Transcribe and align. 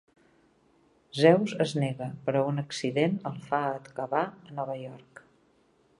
Zeus 1.17 1.53
es 1.65 1.75
nega, 1.83 2.07
però 2.29 2.41
un 2.53 2.59
accident 2.63 3.15
el 3.31 3.37
fa 3.51 3.61
acabar 3.77 4.25
a 4.51 4.59
Nova 4.61 4.83
York. 4.85 5.27